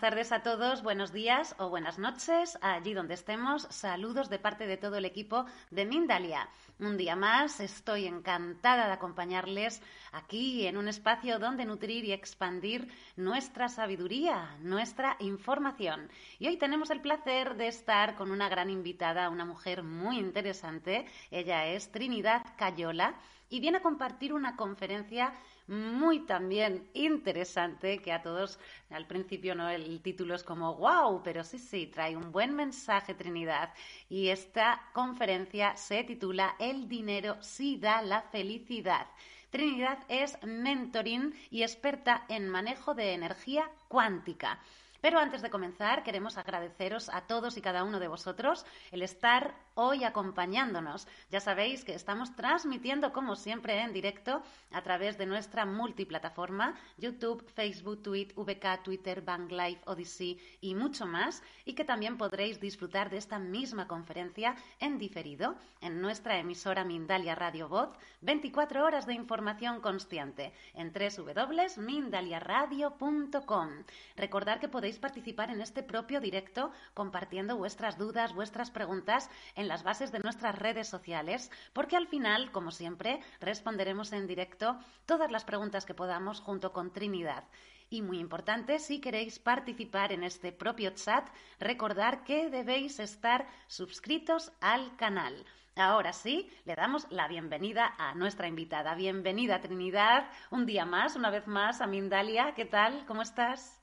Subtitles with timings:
[0.00, 3.66] Buenas tardes a todos, buenos días o buenas noches, allí donde estemos.
[3.68, 6.48] Saludos de parte de todo el equipo de Mindalia.
[6.78, 9.82] Un día más, estoy encantada de acompañarles
[10.12, 16.08] aquí en un espacio donde nutrir y expandir nuestra sabiduría, nuestra información.
[16.38, 21.04] Y hoy tenemos el placer de estar con una gran invitada, una mujer muy interesante.
[21.30, 23.16] Ella es Trinidad Cayola
[23.50, 25.34] y viene a compartir una conferencia
[25.70, 28.58] muy también interesante que a todos
[28.90, 33.14] al principio no el título es como wow, pero sí sí trae un buen mensaje
[33.14, 33.72] Trinidad
[34.08, 39.06] y esta conferencia se titula El dinero sí da la felicidad.
[39.50, 44.58] Trinidad es mentoring y experta en manejo de energía cuántica.
[45.00, 49.54] Pero antes de comenzar, queremos agradeceros a todos y cada uno de vosotros el estar
[49.74, 51.08] hoy acompañándonos.
[51.30, 57.46] Ya sabéis que estamos transmitiendo, como siempre, en directo a través de nuestra multiplataforma, YouTube,
[57.54, 63.16] Facebook, Twitter, VK, Twitter, Live, Odyssey y mucho más, y que también podréis disfrutar de
[63.16, 67.90] esta misma conferencia en diferido en nuestra emisora Mindalia Radio Voz,
[68.20, 73.68] 24 horas de información constante en www.mindaliaradio.com.
[74.16, 79.82] Recordar que podéis participar en este propio directo compartiendo vuestras dudas, vuestras preguntas en las
[79.82, 85.44] bases de nuestras redes sociales, porque al final, como siempre, responderemos en directo todas las
[85.44, 87.44] preguntas que podamos junto con Trinidad.
[87.92, 91.28] Y muy importante, si queréis participar en este propio chat,
[91.58, 95.44] recordar que debéis estar suscritos al canal.
[95.74, 98.94] Ahora sí, le damos la bienvenida a nuestra invitada.
[98.94, 102.54] Bienvenida, Trinidad, un día más, una vez más, a Mindalia.
[102.54, 103.04] ¿Qué tal?
[103.06, 103.79] ¿Cómo estás?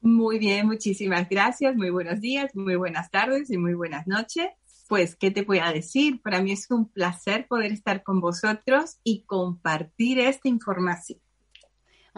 [0.00, 1.76] Muy bien, muchísimas gracias.
[1.76, 4.48] Muy buenos días, muy buenas tardes y muy buenas noches
[4.88, 6.20] pues, ¿qué te voy a decir?
[6.22, 11.20] Para mí es un placer poder estar con vosotros y compartir esta información.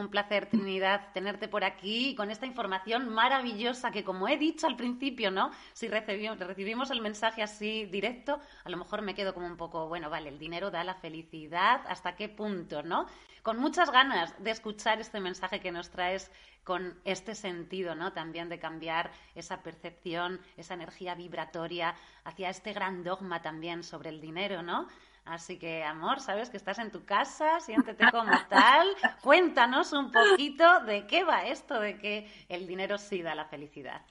[0.00, 4.76] Un placer, Trinidad, tenerte por aquí con esta información maravillosa que, como he dicho al
[4.76, 5.50] principio, ¿no?
[5.74, 10.08] Si recibimos, el mensaje así directo, a lo mejor me quedo como un poco, bueno,
[10.08, 13.06] vale, el dinero da la felicidad, ¿hasta qué punto, no?
[13.42, 16.30] Con muchas ganas de escuchar este mensaje que nos traes
[16.64, 18.12] con este sentido, ¿no?
[18.12, 21.94] También de cambiar esa percepción, esa energía vibratoria
[22.24, 24.88] hacia este gran dogma también sobre el dinero, ¿no?
[25.24, 28.88] Así que, amor, sabes que estás en tu casa, siéntete como tal.
[29.22, 34.02] Cuéntanos un poquito de qué va esto de que el dinero sí da la felicidad.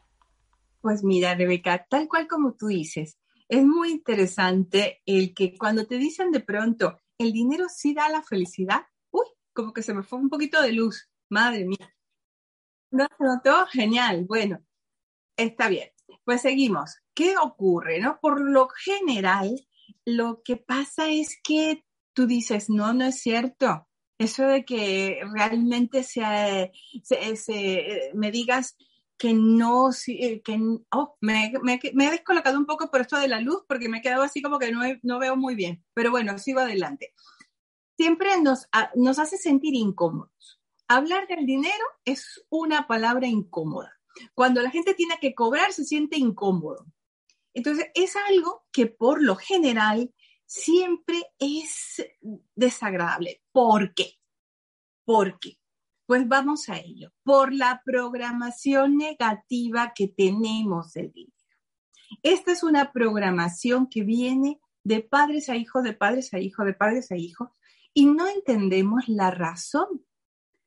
[0.82, 3.18] Pues mira, Rebeca, tal cual como tú dices,
[3.50, 8.22] es muy interesante el que cuando te dicen de pronto, el dinero sí da la
[8.22, 11.94] felicidad, uy, como que se me fue un poquito de luz, madre mía.
[12.92, 13.66] ¿No se notó?
[13.68, 14.26] Genial.
[14.26, 14.60] Bueno,
[15.36, 15.90] está bien.
[16.24, 16.98] Pues seguimos.
[17.14, 18.00] ¿Qué ocurre?
[18.00, 18.20] No?
[18.20, 19.60] Por lo general,
[20.06, 23.88] lo que pasa es que tú dices, no, no es cierto.
[24.18, 26.72] Eso de que realmente se,
[28.14, 28.76] me digas
[29.18, 30.60] que no, eh, que,
[30.92, 34.24] oh, me, he descolocado un poco por esto de la luz porque me he quedado
[34.24, 35.84] así como que no, no veo muy bien.
[35.94, 37.14] Pero bueno, sigo adelante.
[37.98, 43.94] Siempre nos, nos hace sentir incómodos hablar del dinero es una palabra incómoda.
[44.34, 46.86] Cuando la gente tiene que cobrar, se siente incómodo.
[47.54, 50.14] Entonces, es algo que por lo general
[50.46, 52.04] siempre es
[52.56, 53.42] desagradable.
[53.52, 54.14] ¿Por qué?
[55.06, 55.58] ¿Por qué?
[56.06, 57.12] Pues vamos a ello.
[57.24, 61.34] Por la programación negativa que tenemos del dinero.
[62.24, 66.74] Esta es una programación que viene de padres a hijos, de padres a hijos, de
[66.74, 67.50] padres a hijos,
[67.94, 70.06] y no entendemos la razón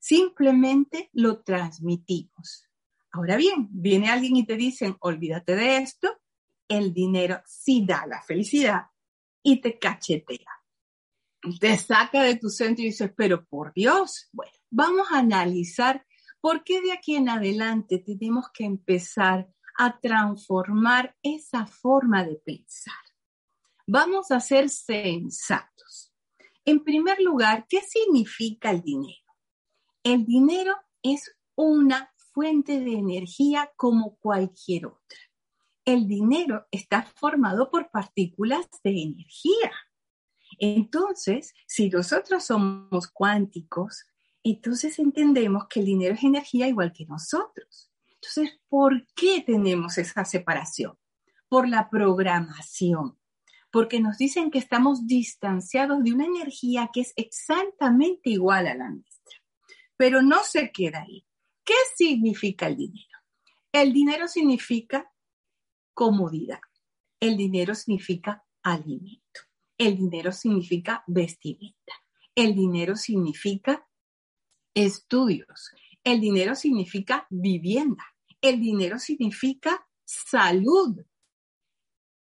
[0.03, 2.69] Simplemente lo transmitimos.
[3.13, 6.21] Ahora bien, viene alguien y te dicen, olvídate de esto,
[6.69, 8.87] el dinero sí da la felicidad
[9.43, 10.51] y te cachetea.
[11.61, 16.07] Te saca de tu centro y dices, pero por Dios, bueno, vamos a analizar
[16.41, 19.49] por qué de aquí en adelante tenemos que empezar
[19.79, 22.95] a transformar esa forma de pensar.
[23.87, 26.13] Vamos a ser sensatos.
[26.65, 29.19] En primer lugar, ¿qué significa el dinero?
[30.05, 35.19] El dinero es una fuente de energía como cualquier otra.
[35.85, 39.73] El dinero está formado por partículas de energía.
[40.59, 44.05] Entonces, si nosotros somos cuánticos,
[44.45, 47.91] entonces entendemos que el dinero es energía igual que nosotros.
[48.15, 50.97] Entonces, ¿por qué tenemos esa separación?
[51.49, 53.19] Por la programación,
[53.71, 58.91] porque nos dicen que estamos distanciados de una energía que es exactamente igual a la
[58.91, 59.39] nuestra.
[59.97, 61.27] Pero no se queda ahí.
[61.65, 63.19] ¿Qué significa el dinero?
[63.73, 65.12] El dinero significa
[65.95, 66.61] comodidad.
[67.21, 69.41] El dinero significa alimento.
[69.79, 71.93] El dinero significa vestimenta.
[72.35, 73.89] El dinero significa
[74.75, 75.71] estudios.
[76.05, 78.05] El dinero significa vivienda.
[78.41, 81.01] El dinero significa salud.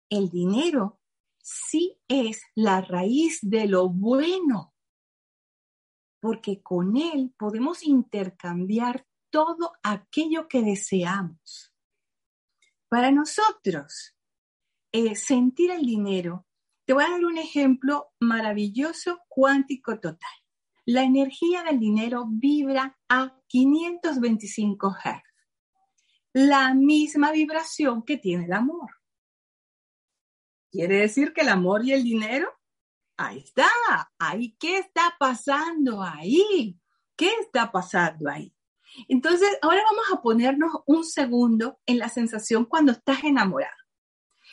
[0.09, 0.99] El dinero
[1.41, 4.73] sí es la raíz de lo bueno,
[6.19, 11.70] porque con él podemos intercambiar todo aquello que deseamos.
[12.91, 14.17] Para nosotros,
[14.91, 16.45] eh, sentir el dinero,
[16.85, 20.29] te voy a dar un ejemplo maravilloso, cuántico total.
[20.83, 25.31] La energía del dinero vibra a 525 Hz
[26.33, 28.89] la misma vibración que tiene el amor.
[30.71, 32.49] Quiere decir que el amor y el dinero,
[33.17, 33.67] ahí está,
[34.17, 36.79] ahí, ¿qué está pasando ahí?
[37.17, 38.53] ¿Qué está pasando ahí?
[39.07, 43.75] Entonces, ahora vamos a ponernos un segundo en la sensación cuando estás enamorado.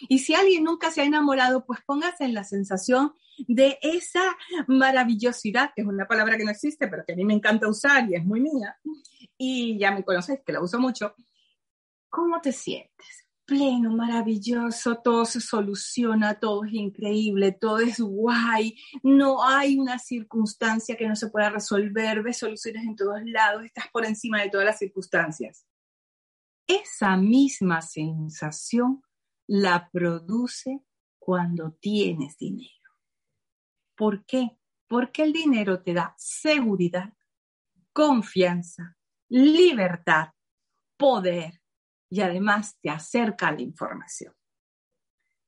[0.08, 3.14] Y si alguien nunca se ha enamorado, pues póngase en la sensación
[3.48, 4.36] de esa
[4.68, 8.08] maravillosidad, que es una palabra que no existe, pero que a mí me encanta usar
[8.08, 8.76] y es muy mía,
[9.36, 11.14] y ya me conocéis que la uso mucho,
[12.10, 13.27] ¿Cómo te sientes?
[13.48, 20.98] Pleno, maravilloso, todo se soluciona, todo es increíble, todo es guay, no hay una circunstancia
[20.98, 24.66] que no se pueda resolver, ves soluciones en todos lados, estás por encima de todas
[24.66, 25.66] las circunstancias.
[26.66, 29.02] Esa misma sensación
[29.46, 30.84] la produce
[31.18, 32.90] cuando tienes dinero.
[33.96, 34.58] ¿Por qué?
[34.86, 37.14] Porque el dinero te da seguridad,
[37.94, 38.98] confianza,
[39.30, 40.34] libertad,
[40.98, 41.62] poder,
[42.10, 44.34] y además te acerca a la información.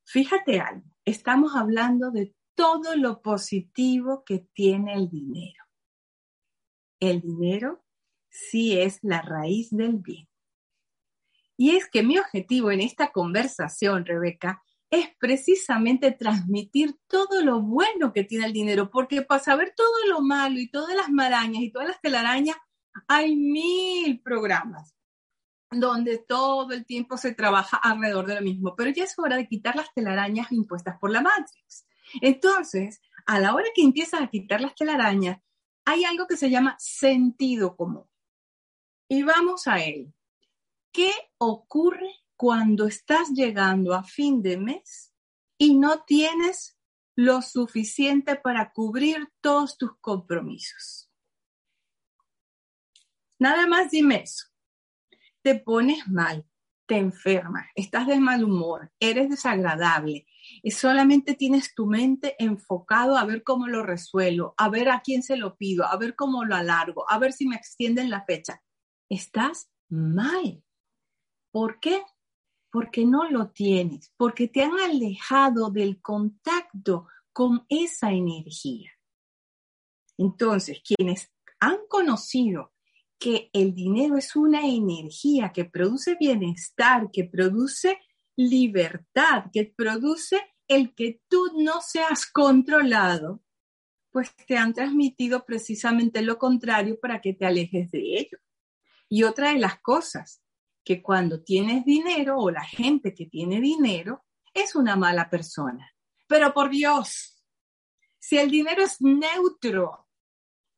[0.05, 5.63] Fíjate algo, estamos hablando de todo lo positivo que tiene el dinero.
[6.99, 7.83] El dinero
[8.29, 10.27] sí es la raíz del bien.
[11.57, 18.11] Y es que mi objetivo en esta conversación, Rebeca, es precisamente transmitir todo lo bueno
[18.11, 21.71] que tiene el dinero, porque para saber todo lo malo y todas las marañas y
[21.71, 22.57] todas las telarañas,
[23.07, 24.93] hay mil programas
[25.71, 29.47] donde todo el tiempo se trabaja alrededor de lo mismo, pero ya es hora de
[29.47, 31.87] quitar las telarañas impuestas por la Matrix.
[32.21, 35.39] Entonces, a la hora que empiezas a quitar las telarañas,
[35.85, 38.03] hay algo que se llama sentido común.
[39.07, 40.13] Y vamos a él.
[40.91, 45.13] ¿Qué ocurre cuando estás llegando a fin de mes
[45.57, 46.77] y no tienes
[47.15, 51.09] lo suficiente para cubrir todos tus compromisos?
[53.39, 54.50] Nada más dime eso
[55.41, 56.45] te pones mal,
[56.85, 60.27] te enfermas, estás de mal humor, eres desagradable
[60.61, 65.23] y solamente tienes tu mente enfocado a ver cómo lo resuelvo, a ver a quién
[65.23, 68.61] se lo pido, a ver cómo lo alargo, a ver si me extienden la fecha.
[69.09, 70.63] Estás mal.
[71.51, 72.03] ¿Por qué?
[72.71, 78.91] Porque no lo tienes, porque te han alejado del contacto con esa energía.
[80.17, 82.73] Entonces, quienes han conocido
[83.21, 87.99] que el dinero es una energía que produce bienestar, que produce
[88.35, 93.43] libertad, que produce el que tú no seas controlado,
[94.09, 98.39] pues te han transmitido precisamente lo contrario para que te alejes de ello.
[99.07, 100.41] Y otra de las cosas,
[100.83, 105.93] que cuando tienes dinero o la gente que tiene dinero es una mala persona.
[106.25, 107.45] Pero por Dios,
[108.17, 110.07] si el dinero es neutro,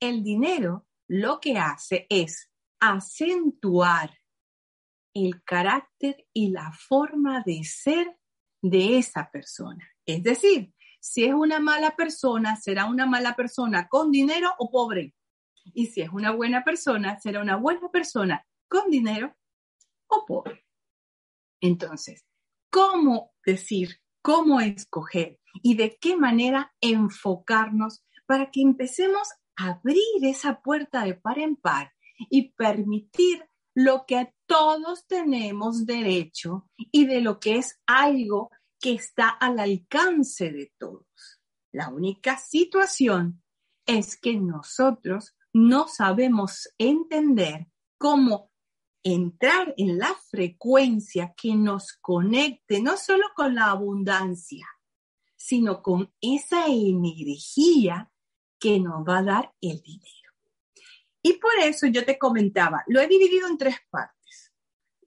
[0.02, 4.18] el dinero lo que hace es acentuar
[5.14, 8.18] el carácter y la forma de ser
[8.62, 9.88] de esa persona.
[10.06, 15.14] Es decir, si es una mala persona, será una mala persona con dinero o pobre.
[15.74, 19.36] Y si es una buena persona, será una buena persona con dinero
[20.08, 20.66] o pobre.
[21.62, 22.26] Entonces,
[22.70, 31.04] ¿cómo decir, cómo escoger y de qué manera enfocarnos para que empecemos abrir esa puerta
[31.04, 31.94] de par en par
[32.30, 39.30] y permitir lo que todos tenemos derecho y de lo que es algo que está
[39.30, 41.08] al alcance de todos.
[41.72, 43.42] La única situación
[43.86, 47.68] es que nosotros no sabemos entender
[47.98, 48.52] cómo
[49.04, 54.68] entrar en la frecuencia que nos conecte no solo con la abundancia,
[55.36, 58.13] sino con esa energía
[58.64, 60.32] que nos va a dar el dinero.
[61.22, 64.54] Y por eso yo te comentaba, lo he dividido en tres partes.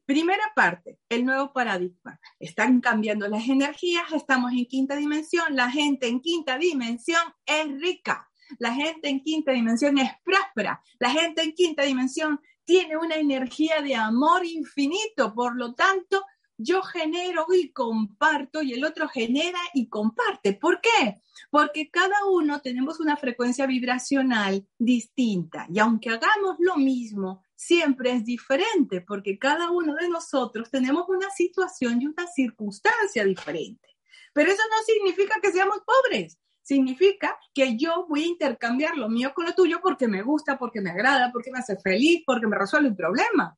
[0.04, 2.20] Primera parte, el nuevo paradigma.
[2.38, 8.30] Están cambiando las energías, estamos en quinta dimensión, la gente en quinta dimensión es rica,
[8.58, 13.80] la gente en quinta dimensión es próspera, la gente en quinta dimensión tiene una energía
[13.80, 16.26] de amor infinito, por lo tanto,
[16.58, 20.54] yo genero y comparto y el otro genera y comparte.
[20.54, 21.20] ¿Por qué?
[21.50, 28.24] Porque cada uno tenemos una frecuencia vibracional distinta y aunque hagamos lo mismo, siempre es
[28.24, 33.88] diferente porque cada uno de nosotros tenemos una situación y una circunstancia diferente.
[34.32, 36.38] Pero eso no significa que seamos pobres.
[36.62, 40.80] Significa que yo voy a intercambiar lo mío con lo tuyo porque me gusta, porque
[40.80, 43.56] me agrada, porque me hace feliz, porque me resuelve un problema.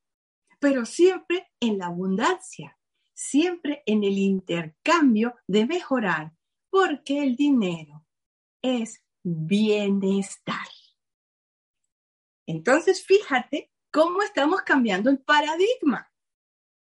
[0.61, 2.78] Pero siempre en la abundancia
[3.19, 6.33] siempre en el intercambio de mejorar,
[6.71, 8.07] porque el dinero
[8.63, 10.69] es bienestar.
[12.47, 16.13] Entonces, fíjate cómo estamos cambiando el paradigma.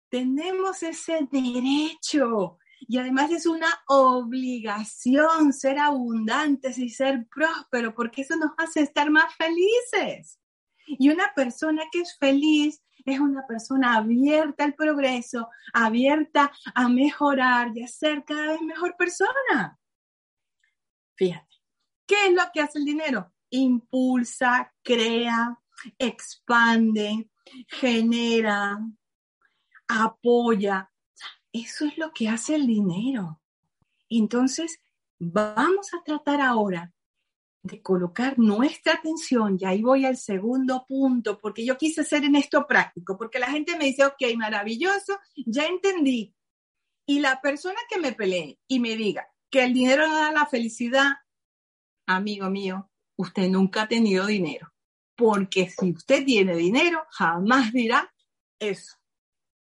[0.10, 8.36] Tenemos ese derecho y además es una obligación ser abundantes y ser prósperos porque eso
[8.36, 10.42] nos hace estar más felices.
[10.86, 17.72] Y una persona que es feliz es una persona abierta al progreso, abierta a mejorar
[17.76, 19.80] y a ser cada vez mejor persona.
[21.16, 21.56] Fíjate,
[22.08, 23.32] ¿qué es lo que hace el dinero?
[23.52, 25.58] Impulsa, crea,
[26.00, 27.30] expande,
[27.68, 28.80] genera,
[29.88, 30.92] apoya.
[31.54, 33.40] Eso es lo que hace el dinero.
[34.10, 34.82] Entonces,
[35.20, 36.92] vamos a tratar ahora
[37.66, 42.36] de colocar nuestra atención, y ahí voy al segundo punto, porque yo quise ser en
[42.36, 46.36] esto práctico, porque la gente me dice, ok, maravilloso, ya entendí.
[47.08, 50.46] Y la persona que me pelee y me diga que el dinero no da la
[50.46, 51.12] felicidad,
[52.06, 54.72] amigo mío, usted nunca ha tenido dinero,
[55.16, 58.14] porque si usted tiene dinero, jamás dirá
[58.60, 58.96] eso.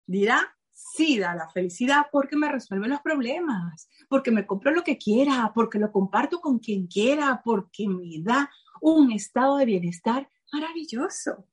[0.07, 0.59] Dirá,
[0.95, 5.51] sí da la felicidad porque me resuelve los problemas, porque me compro lo que quiera,
[5.55, 11.49] porque lo comparto con quien quiera, porque me da un estado de bienestar maravilloso.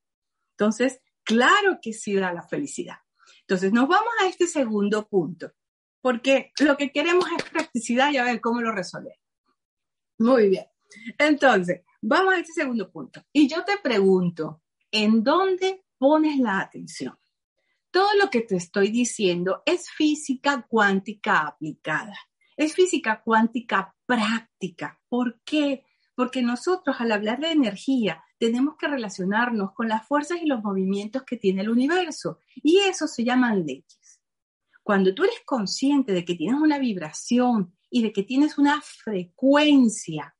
[0.51, 2.97] Entonces, claro que sí da la felicidad.
[3.41, 5.51] Entonces, nos vamos a este segundo punto,
[6.01, 9.17] porque lo que queremos es practicidad y a ver cómo lo resolver.
[10.19, 10.65] Muy bien.
[11.17, 13.23] Entonces, vamos a este segundo punto.
[13.33, 17.17] Y yo te pregunto, ¿en dónde pones la atención?
[17.91, 22.17] Todo lo que te estoy diciendo es física cuántica aplicada,
[22.55, 25.01] es física cuántica práctica.
[25.09, 25.83] ¿Por qué?
[26.15, 31.23] Porque nosotros al hablar de energía tenemos que relacionarnos con las fuerzas y los movimientos
[31.23, 34.21] que tiene el universo y eso se llaman leyes.
[34.83, 40.33] Cuando tú eres consciente de que tienes una vibración y de que tienes una frecuencia,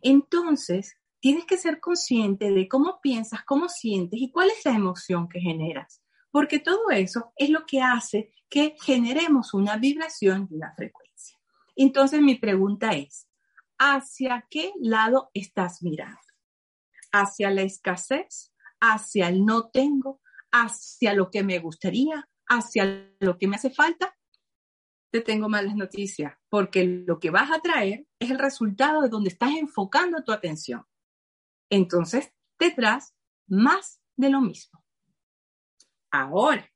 [0.00, 5.28] entonces tienes que ser consciente de cómo piensas, cómo sientes y cuál es la emoción
[5.28, 6.03] que generas
[6.34, 11.38] porque todo eso es lo que hace que generemos una vibración y una frecuencia.
[11.76, 13.28] Entonces mi pregunta es,
[13.78, 16.18] ¿hacia qué lado estás mirando?
[17.12, 18.52] ¿Hacia la escasez?
[18.80, 20.20] ¿Hacia el no tengo?
[20.50, 22.28] ¿Hacia lo que me gustaría?
[22.48, 24.16] ¿Hacia lo que me hace falta?
[25.12, 29.28] Te tengo malas noticias, porque lo que vas a traer es el resultado de donde
[29.28, 30.84] estás enfocando tu atención.
[31.70, 33.14] Entonces, te traes
[33.46, 34.83] más de lo mismo.
[36.14, 36.70] Ahora,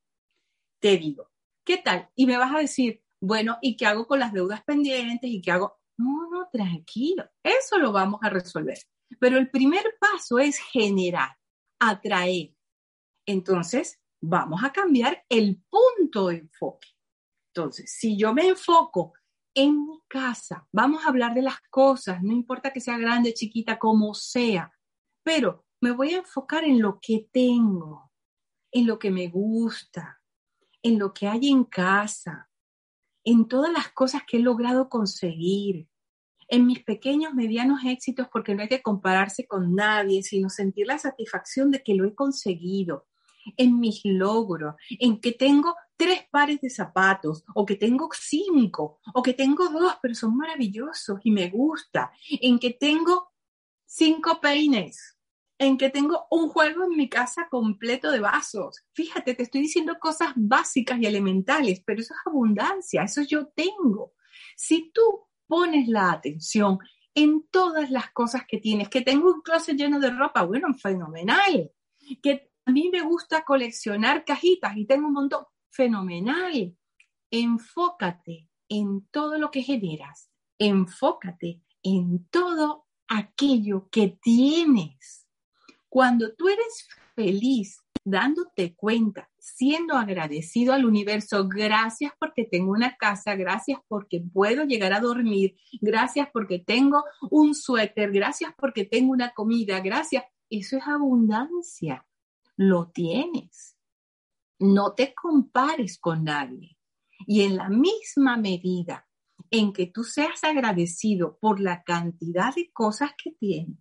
[0.81, 1.31] te digo,
[1.65, 2.09] ¿qué tal?
[2.13, 5.29] Y me vas a decir, bueno, ¿y qué hago con las deudas pendientes?
[5.29, 5.79] ¿Y qué hago?
[5.97, 8.77] No, no, tranquilo, eso lo vamos a resolver.
[9.17, 11.37] Pero el primer paso es generar,
[11.79, 12.53] atraer.
[13.25, 16.89] Entonces, vamos a cambiar el punto de enfoque.
[17.53, 19.13] Entonces, si yo me enfoco
[19.55, 23.79] en mi casa, vamos a hablar de las cosas, no importa que sea grande, chiquita,
[23.79, 24.69] como sea,
[25.23, 28.08] pero me voy a enfocar en lo que tengo
[28.71, 30.21] en lo que me gusta,
[30.81, 32.49] en lo que hay en casa,
[33.23, 35.87] en todas las cosas que he logrado conseguir,
[36.47, 40.97] en mis pequeños, medianos éxitos, porque no hay que compararse con nadie, sino sentir la
[40.97, 43.05] satisfacción de que lo he conseguido,
[43.55, 49.21] en mis logros, en que tengo tres pares de zapatos, o que tengo cinco, o
[49.21, 53.31] que tengo dos, pero son maravillosos y me gusta, en que tengo
[53.85, 55.18] cinco peines,
[55.59, 58.83] en que tengo un juego en mi casa completo de vasos.
[58.93, 64.13] Fíjate, te estoy diciendo cosas básicas y elementales, pero eso es abundancia, eso yo tengo.
[64.55, 66.79] Si tú pones la atención
[67.13, 71.71] en todas las cosas que tienes, que tengo un closet lleno de ropa, bueno, fenomenal.
[72.23, 76.75] Que a mí me gusta coleccionar cajitas y tengo un montón, fenomenal.
[77.29, 85.18] Enfócate en todo lo que generas enfócate en todo aquello que tienes.
[85.89, 93.35] Cuando tú eres feliz dándote cuenta, siendo agradecido al universo, gracias porque tengo una casa,
[93.35, 99.31] gracias porque puedo llegar a dormir, gracias porque tengo un suéter, gracias porque tengo una
[99.31, 100.23] comida, gracias.
[100.49, 102.05] Eso es abundancia.
[102.55, 103.77] Lo tienes.
[104.59, 106.77] No te compares con nadie.
[107.27, 109.07] Y en la misma medida
[109.51, 113.77] en que tú seas agradecido por la cantidad de cosas que tienes,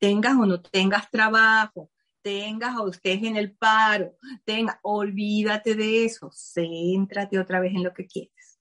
[0.00, 1.90] tengas o no tengas trabajo,
[2.22, 7.92] tengas o estés en el paro, tenga, olvídate de eso, céntrate otra vez en lo
[7.92, 8.58] que quieres,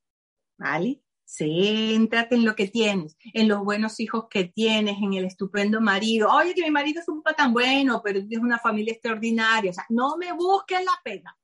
[0.57, 1.01] ¿vale?
[1.25, 6.27] Céntrate en lo que tienes, en los buenos hijos que tienes, en el estupendo marido.
[6.31, 9.69] Oye, que mi marido es un tan bueno, pero es una familia extraordinaria.
[9.69, 11.37] O sea, no me busques la pega,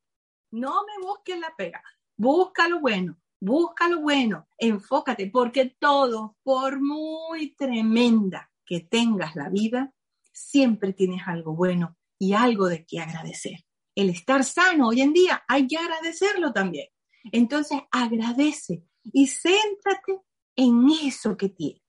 [0.52, 1.84] no me busques la pega,
[2.18, 9.50] busca lo bueno, busca lo bueno, enfócate, porque todo, por muy tremenda que tengas la
[9.50, 9.94] vida,
[10.32, 13.66] siempre tienes algo bueno y algo de qué agradecer.
[13.96, 16.88] El estar sano hoy en día hay que agradecerlo también.
[17.32, 20.22] Entonces, agradece y céntrate
[20.56, 21.82] en eso que tienes.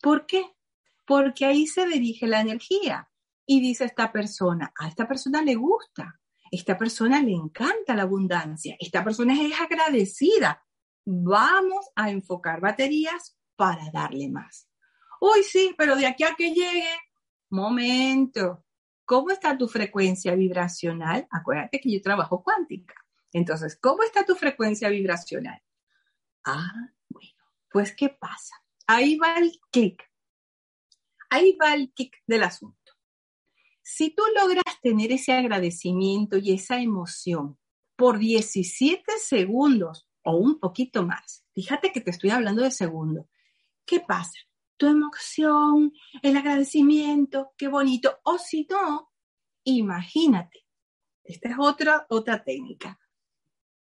[0.00, 0.44] ¿Por qué?
[1.06, 3.10] Porque ahí se dirige la energía
[3.46, 6.20] y dice esta persona, a esta persona le gusta,
[6.50, 10.64] esta persona le encanta la abundancia, esta persona es agradecida.
[11.04, 14.68] Vamos a enfocar baterías para darle más.
[15.24, 16.88] Uy, sí, pero de aquí a que llegue,
[17.50, 18.64] momento,
[19.06, 21.26] ¿Cómo está tu frecuencia vibracional?
[21.30, 22.94] Acuérdate que yo trabajo cuántica.
[23.32, 25.60] Entonces, ¿cómo está tu frecuencia vibracional?
[26.44, 26.72] Ah,
[27.10, 28.54] bueno, pues ¿qué pasa?
[28.86, 30.02] Ahí va el clic.
[31.28, 32.92] Ahí va el clic del asunto.
[33.82, 37.58] Si tú logras tener ese agradecimiento y esa emoción
[37.96, 43.26] por 17 segundos o un poquito más, fíjate que te estoy hablando de segundos,
[43.84, 44.38] ¿qué pasa?
[44.76, 48.18] Tu emoción, el agradecimiento, qué bonito.
[48.24, 49.12] O si no,
[49.64, 50.66] imagínate,
[51.22, 52.98] esta es otra, otra técnica,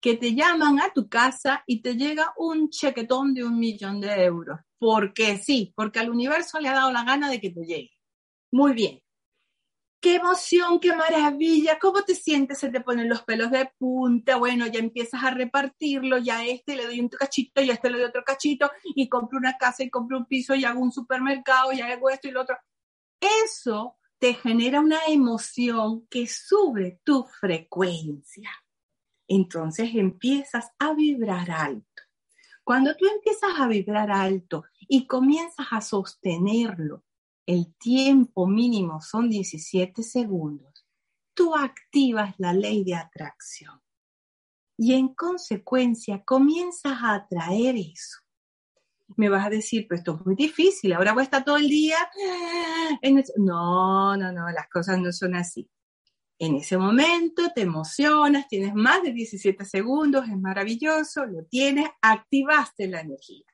[0.01, 4.25] que te llaman a tu casa y te llega un chequetón de un millón de
[4.25, 4.61] euros.
[4.79, 7.91] Porque sí, porque al universo le ha dado la gana de que te llegue.
[8.51, 9.03] Muy bien
[10.01, 12.59] qué emoción, qué maravilla, ¿cómo te sientes?
[12.59, 16.77] Se te ponen los pelos de punta, bueno, ya empiezas a repartirlo, ya a este
[16.77, 19.83] le doy un cachito, y a este le doy otro cachito, y compro una casa
[19.83, 22.57] y compro un piso y hago un supermercado y hago esto y lo otro.
[23.45, 28.51] Eso te genera una emoción que sube tu frecuencia.
[29.29, 32.03] Entonces empiezas a vibrar alto.
[32.65, 37.05] Cuando tú empiezas a vibrar alto y comienzas a sostenerlo
[37.47, 40.87] el tiempo mínimo son 17 segundos,
[41.35, 43.81] tú activas la ley de atracción
[44.77, 48.19] y en consecuencia comienzas a atraer eso.
[49.17, 51.69] Me vas a decir, pues esto es muy difícil, ahora voy a estar todo el
[51.69, 51.99] día
[53.03, 55.69] en No, no, no, las cosas no son así.
[56.39, 62.87] En ese momento te emocionas, tienes más de 17 segundos, es maravilloso, lo tienes, activaste
[62.87, 63.45] la energía.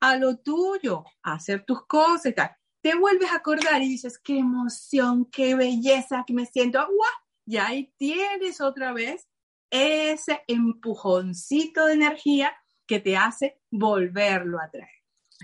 [0.00, 2.50] A lo tuyo, a hacer tus cosas, tal
[2.82, 7.08] te vuelves a acordar y dices, qué emoción, qué belleza, que me siento, agua.
[7.46, 9.28] Y ahí tienes otra vez
[9.70, 12.52] ese empujoncito de energía
[12.86, 14.90] que te hace volverlo a traer.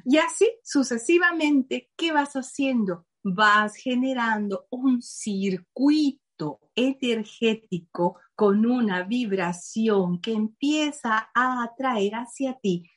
[0.05, 3.07] Y así sucesivamente, ¿qué vas haciendo?
[3.23, 12.89] Vas generando un circuito energético con una vibración que empieza a atraer hacia ti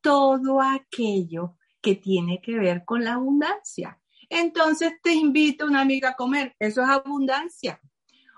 [0.00, 4.00] todo aquello que tiene que ver con la abundancia.
[4.28, 7.80] Entonces te invito una amiga a comer, eso es abundancia.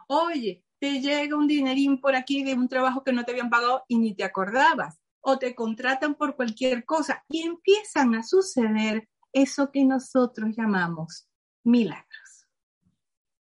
[0.09, 3.85] Oye, te llega un dinerín por aquí de un trabajo que no te habían pagado
[3.89, 9.71] y ni te acordabas, o te contratan por cualquier cosa y empiezan a suceder eso
[9.71, 11.29] que nosotros llamamos
[11.65, 12.49] milagros,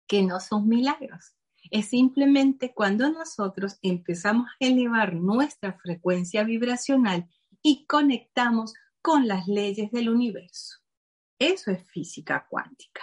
[0.06, 1.34] que no son milagros.
[1.70, 7.28] Es simplemente cuando nosotros empezamos a elevar nuestra frecuencia vibracional
[7.60, 8.74] y conectamos
[9.06, 10.80] con las leyes del universo.
[11.38, 13.02] Eso es física cuántica.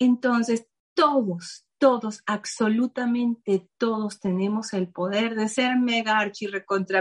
[0.00, 6.48] Entonces, todos, todos, absolutamente todos tenemos el poder de ser mega archi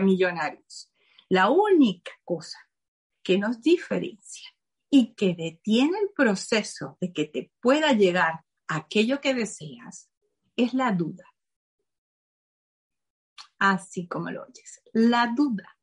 [0.03, 0.91] millonarios.
[1.29, 2.59] La única cosa
[3.23, 4.47] que nos diferencia
[4.87, 10.11] y que detiene el proceso de que te pueda llegar aquello que deseas
[10.55, 11.25] es la duda.
[13.57, 15.75] Así como lo oyes, la duda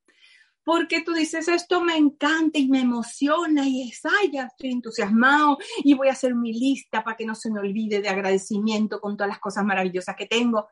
[0.64, 5.94] porque tú dices, esto me encanta y me emociona y es, ay, estoy entusiasmado y
[5.94, 9.30] voy a hacer mi lista para que no se me olvide de agradecimiento con todas
[9.30, 10.68] las cosas maravillosas que tengo.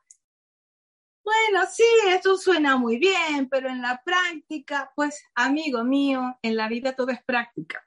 [1.24, 6.68] bueno, sí, eso suena muy bien, pero en la práctica, pues amigo mío, en la
[6.68, 7.84] vida todo es práctica.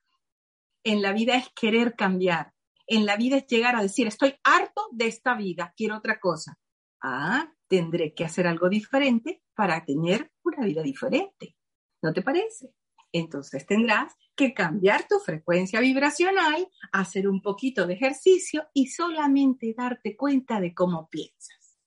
[0.84, 2.54] En la vida es querer cambiar.
[2.88, 6.58] En la vida es llegar a decir, estoy harto de esta vida, quiero otra cosa.
[7.02, 11.56] Ah, tendré que hacer algo diferente para tener una vida diferente.
[12.02, 12.74] ¿No te parece?
[13.12, 20.16] Entonces tendrás que cambiar tu frecuencia vibracional, hacer un poquito de ejercicio y solamente darte
[20.16, 21.78] cuenta de cómo piensas.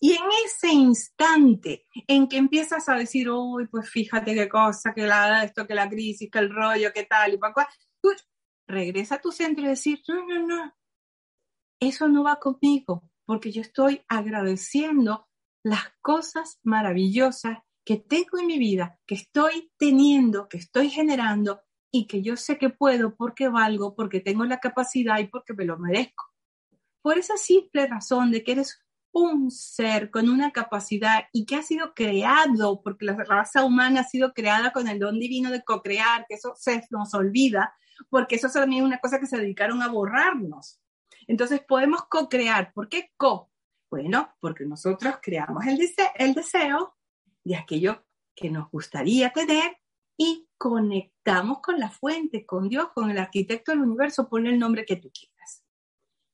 [0.00, 5.02] Y en ese instante en que empiezas a decir, uy, pues fíjate qué cosa, que
[5.02, 7.66] la, esto, que la crisis, que el rollo, que tal y para cual,
[8.00, 8.08] tú
[8.66, 10.74] regresa a tu centro y decir, no, no, no,
[11.78, 15.28] eso no va conmigo, porque yo estoy agradeciendo
[15.62, 22.06] las cosas maravillosas que tengo en mi vida, que estoy teniendo, que estoy generando y
[22.06, 25.78] que yo sé que puedo porque valgo, porque tengo la capacidad y porque me lo
[25.78, 26.24] merezco.
[27.02, 28.80] Por esa simple razón de que eres
[29.12, 34.04] un ser con una capacidad y que ha sido creado, porque la raza humana ha
[34.04, 37.74] sido creada con el don divino de co-crear, que eso se nos olvida,
[38.08, 40.80] porque eso también es una cosa que se dedicaron a borrarnos.
[41.26, 42.72] Entonces podemos co-crear.
[42.72, 43.50] ¿Por qué co?
[43.90, 45.78] Bueno, porque nosotros creamos el,
[46.16, 46.96] el deseo
[47.44, 49.78] de aquello que nos gustaría tener
[50.16, 54.84] y conectamos con la fuente, con Dios, con el arquitecto del universo, ponle el nombre
[54.84, 55.64] que tú quieras.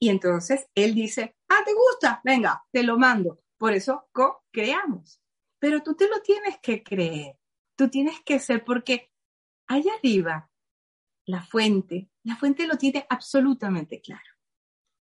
[0.01, 2.21] Y entonces él dice, ah, ¿te gusta?
[2.25, 3.40] Venga, te lo mando.
[3.57, 5.21] Por eso co-creamos.
[5.59, 7.37] Pero tú te lo tienes que creer,
[7.77, 9.11] tú tienes que ser, porque
[9.66, 10.51] allá arriba,
[11.27, 14.31] la fuente, la fuente lo tiene absolutamente claro.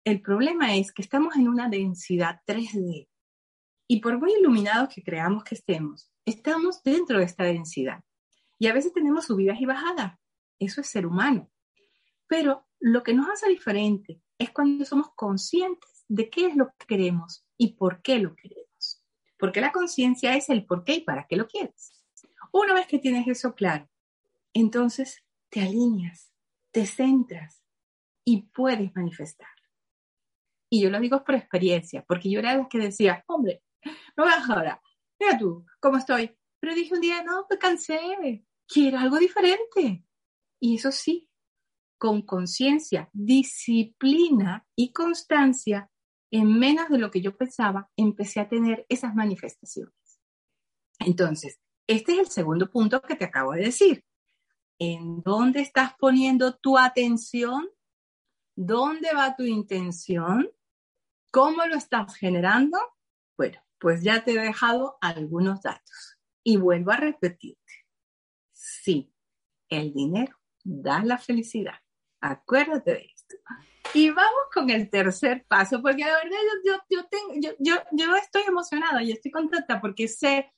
[0.04, 3.08] El problema es que estamos en una densidad 3D
[3.86, 8.02] y por muy iluminados que creamos que estemos, estamos dentro de esta densidad.
[8.58, 10.18] Y a veces tenemos subidas y bajadas.
[10.58, 11.50] Eso es ser humano.
[12.26, 16.86] Pero lo que nos hace diferente es cuando somos conscientes de qué es lo que
[16.86, 19.02] queremos y por qué lo queremos.
[19.38, 22.02] Porque la conciencia es el por qué y para qué lo quieres.
[22.52, 23.88] Una vez que tienes eso claro,
[24.52, 26.32] entonces te alineas,
[26.70, 27.62] te centras
[28.24, 29.48] y puedes manifestar.
[30.70, 33.62] Y yo lo digo por experiencia, porque yo era las que decía, hombre,
[34.16, 34.80] no veas ahora,
[35.18, 36.36] mira tú, ¿cómo estoy?
[36.60, 40.04] Pero dije un día, no, me cansé, quiero algo diferente.
[40.60, 41.28] Y eso sí,
[41.98, 45.90] con conciencia, disciplina y constancia,
[46.30, 49.94] en menos de lo que yo pensaba, empecé a tener esas manifestaciones.
[50.98, 54.04] Entonces, este es el segundo punto que te acabo de decir.
[54.78, 57.68] ¿En dónde estás poniendo tu atención?
[58.56, 60.50] ¿Dónde va tu intención?
[61.30, 62.78] ¿Cómo lo estás generando?
[63.36, 66.18] Bueno, pues ya te he dejado algunos datos.
[66.42, 67.60] Y vuelvo a repetirte.
[68.50, 69.12] Sí,
[69.68, 71.74] el dinero da la felicidad.
[72.18, 73.36] Acuérdate de esto.
[73.92, 78.16] Y vamos con el tercer paso, porque la verdad yo, yo, tengo, yo, yo, yo
[78.16, 80.50] estoy emocionada y estoy contenta porque sé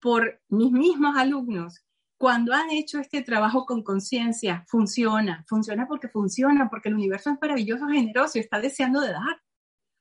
[0.00, 1.84] por mis mismos alumnos,
[2.16, 7.36] cuando han hecho este trabajo con conciencia, funciona, funciona porque funciona, porque el universo es
[7.38, 9.42] maravilloso, generoso y está deseando de dar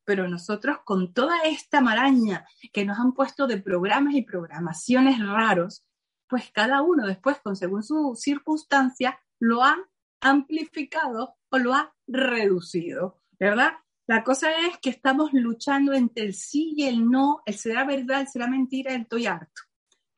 [0.06, 5.86] pero nosotros con toda esta maraña que nos han puesto de programas y programaciones raros,
[6.28, 9.78] pues cada uno después, con según su circunstancia, lo ha
[10.22, 13.74] amplificado o lo ha reducido, ¿verdad?
[14.08, 18.22] La cosa es que estamos luchando entre el sí y el no, el será verdad,
[18.22, 19.64] el será mentira, el estoy harto.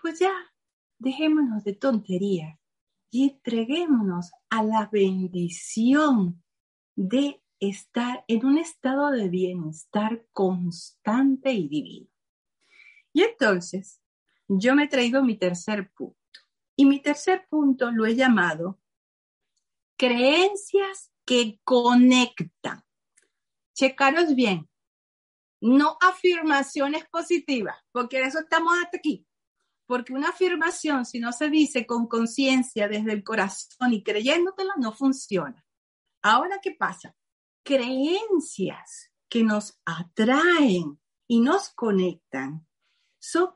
[0.01, 0.33] Pues ya,
[0.99, 2.59] dejémonos de tonterías
[3.09, 6.43] y entreguémonos a la bendición
[6.95, 12.09] de estar en un estado de bienestar constante y divino.
[13.13, 14.01] Y entonces,
[14.47, 16.17] yo me traigo mi tercer punto.
[16.75, 18.79] Y mi tercer punto lo he llamado
[19.97, 22.83] creencias que conectan.
[23.73, 24.69] Checaros bien.
[25.59, 29.25] No afirmaciones positivas, porque eso estamos hasta aquí.
[29.87, 34.91] Porque una afirmación, si no se dice con conciencia desde el corazón y creyéndotela, no
[34.91, 35.65] funciona.
[36.21, 37.15] Ahora, ¿qué pasa?
[37.67, 42.65] Creencias que nos atraen y nos conectan
[43.19, 43.49] son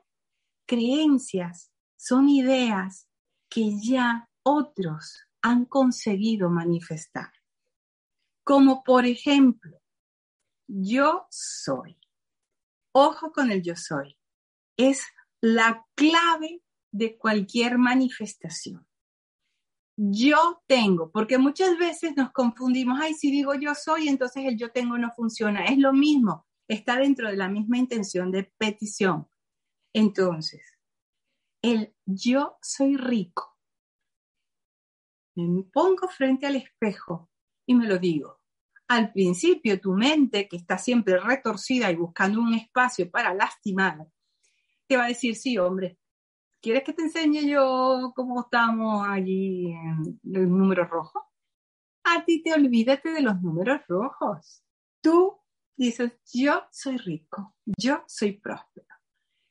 [0.66, 3.08] creencias, son ideas
[3.48, 7.32] que ya otros han conseguido manifestar.
[8.44, 9.80] Como por ejemplo,
[10.66, 11.98] yo soy.
[12.94, 14.18] Ojo con el yo soy.
[14.76, 15.06] Es
[15.40, 18.86] la clave de cualquier manifestación
[19.96, 24.70] yo tengo, porque muchas veces nos confundimos, ay, si digo yo soy, entonces el yo
[24.72, 25.64] tengo no funciona.
[25.66, 29.28] Es lo mismo, está dentro de la misma intención de petición.
[29.92, 30.62] Entonces,
[31.62, 33.56] el yo soy rico.
[35.34, 37.30] Me pongo frente al espejo
[37.66, 38.40] y me lo digo.
[38.92, 44.06] al principio tu mente, que está siempre retorcida y buscando un espacio para lastimar,
[44.86, 45.98] te va a decir, sí, hombre,
[46.62, 51.22] ¿quieres que te enseñe yo cómo estamos allí en los números rojos?
[52.04, 54.62] A ti te olvídate de los números rojos.
[55.02, 55.38] Tú
[55.76, 58.86] dices, yo soy rico, yo soy próspero.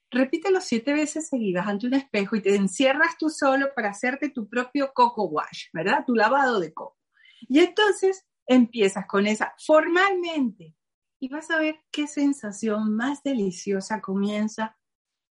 [0.09, 4.49] Repítelo siete veces seguidas ante un espejo y te encierras tú solo para hacerte tu
[4.49, 6.03] propio coco wash, ¿verdad?
[6.05, 6.97] Tu lavado de coco.
[7.41, 10.75] Y entonces empiezas con esa formalmente
[11.19, 14.77] y vas a ver qué sensación más deliciosa comienza.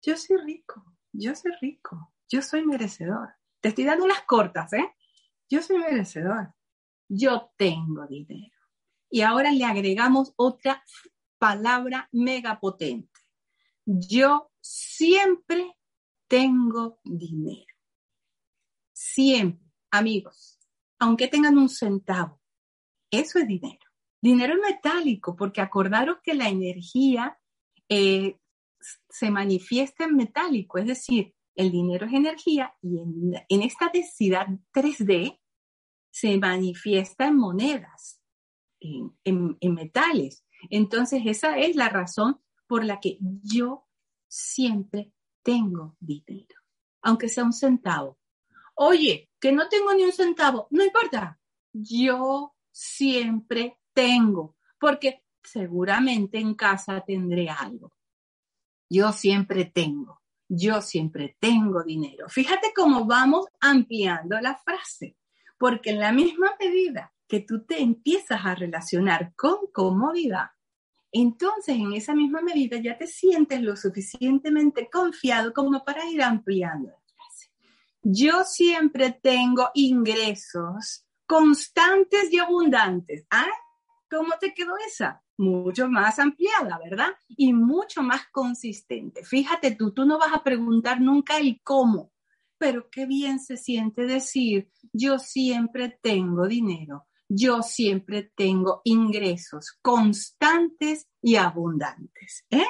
[0.03, 0.83] Yo soy rico,
[1.13, 3.31] yo soy rico, yo soy merecedor.
[3.61, 4.95] Te estoy dando unas cortas, ¿eh?
[5.49, 6.55] Yo soy merecedor.
[7.09, 8.57] Yo tengo dinero.
[9.11, 10.85] Y ahora le agregamos otra
[11.39, 13.21] palabra mega potente.
[13.85, 15.77] Yo siempre
[16.29, 17.75] tengo dinero.
[18.93, 20.59] Siempre, amigos,
[20.99, 22.41] aunque tengan un centavo,
[23.11, 23.81] eso es dinero.
[24.23, 27.39] Dinero metálico, porque acordaros que la energía
[27.89, 28.39] eh,
[29.09, 35.41] se manifiesta en metálico, es decir, el dinero es energía y en, esta densidad 3D
[36.11, 38.21] se manifiesta en monedas,
[38.81, 40.45] en metales.
[40.69, 43.87] Entonces, esa es la razón por la que yo
[44.29, 45.13] siempre
[45.43, 46.61] tengo dinero,
[47.03, 48.19] aunque sea un centavo.
[48.75, 51.39] Oye, que no tengo ni un centavo, no importa,
[51.73, 57.93] yo siempre tengo, porque seguramente en casa tendré algo.
[58.93, 62.29] Yo siempre tengo, yo siempre tengo dinero.
[62.29, 65.17] Fíjate cómo vamos ampliando la frase,
[65.57, 70.51] porque en la misma medida que tú te empiezas a relacionar con comodidad,
[71.13, 76.89] entonces en esa misma medida ya te sientes lo suficientemente confiado como para ir ampliando
[76.89, 77.53] la frase.
[78.03, 83.25] Yo siempre tengo ingresos constantes y abundantes.
[83.31, 83.47] ¿Ah?
[84.11, 85.23] ¿Cómo te quedó esa?
[85.41, 87.09] Mucho más ampliada, ¿verdad?
[87.29, 89.25] Y mucho más consistente.
[89.25, 92.13] Fíjate tú, tú no vas a preguntar nunca el cómo,
[92.59, 101.07] pero qué bien se siente decir, yo siempre tengo dinero yo siempre tengo ingresos constantes
[101.23, 102.45] y abundantes.
[102.51, 102.67] ¿eh?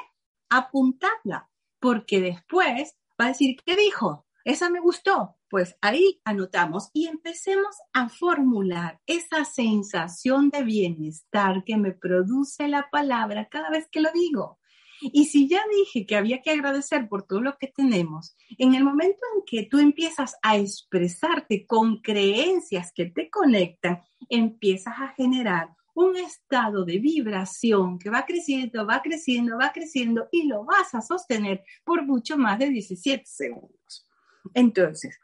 [0.51, 1.49] Apuntadla,
[1.81, 4.27] porque después va a decir, ¿qué dijo?
[4.45, 5.37] Esa me gustó.
[5.49, 12.89] Pues ahí anotamos y empecemos a formular esa sensación de bienestar que me produce la
[12.91, 14.59] palabra cada vez que lo digo.
[15.03, 18.85] Y si ya dije que había que agradecer por todo lo que tenemos, en el
[18.85, 25.71] momento en que tú empiezas a expresarte con creencias que te conectan, empiezas a generar
[25.95, 31.01] un estado de vibración que va creciendo, va creciendo, va creciendo y lo vas a
[31.01, 34.07] sostener por mucho más de 17 segundos.
[34.55, 35.19] Entonces,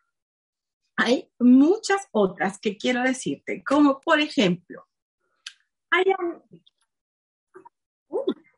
[0.97, 4.87] hay muchas otras que quiero decirte, como por ejemplo,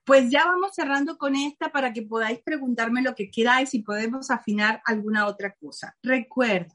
[0.04, 4.30] pues ya vamos cerrando con esta para que podáis preguntarme lo que queráis y podemos
[4.30, 5.96] afinar alguna otra cosa.
[6.02, 6.74] Recuerda,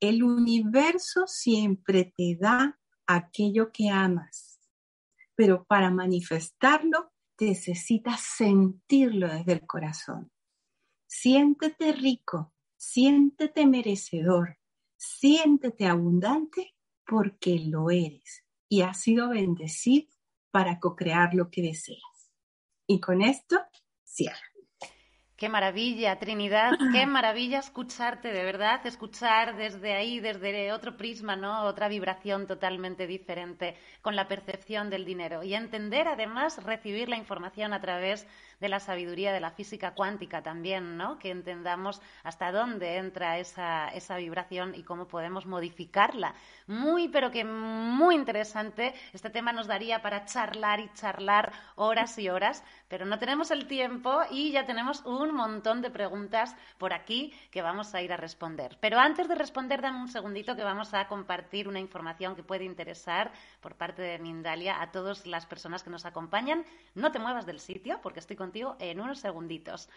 [0.00, 4.60] el universo siempre te da aquello que amas,
[5.34, 10.30] pero para manifestarlo necesitas sentirlo desde el corazón.
[11.06, 12.53] Siéntete rico,
[12.92, 14.58] siéntete merecedor,
[14.96, 16.74] siéntete abundante
[17.06, 20.08] porque lo eres y has sido bendecido
[20.50, 22.30] para co-crear lo que deseas.
[22.86, 23.58] Y con esto
[24.04, 24.53] cierra.
[25.36, 31.64] Qué maravilla, Trinidad, qué maravilla escucharte, de verdad, escuchar desde ahí, desde otro prisma, ¿no?
[31.64, 37.72] Otra vibración totalmente diferente con la percepción del dinero y entender además recibir la información
[37.72, 38.28] a través
[38.60, 41.18] de la sabiduría de la física cuántica también, ¿no?
[41.18, 46.34] Que entendamos hasta dónde entra esa, esa vibración y cómo podemos modificarla.
[46.68, 48.94] Muy, pero que muy interesante.
[49.12, 53.66] Este tema nos daría para charlar y charlar horas y horas, pero no tenemos el
[53.66, 58.16] tiempo y ya tenemos un montón de preguntas por aquí que vamos a ir a
[58.16, 58.76] responder.
[58.80, 62.64] Pero antes de responder, dame un segundito que vamos a compartir una información que puede
[62.64, 66.64] interesar por parte de Mindalia a todas las personas que nos acompañan.
[66.94, 69.88] No te muevas del sitio porque estoy contigo en unos segunditos.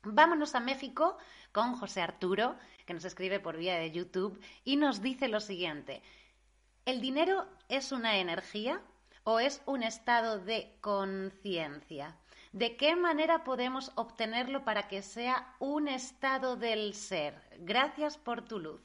[0.03, 1.17] vámonos a México
[1.51, 6.01] con José Arturo, que nos escribe por vía de YouTube y nos dice lo siguiente.
[6.87, 8.81] ¿El dinero es una energía
[9.25, 12.17] o es un estado de conciencia?
[12.53, 17.41] ¿De qué manera podemos obtenerlo para que sea un estado del ser?
[17.59, 18.79] Gracias por tu luz.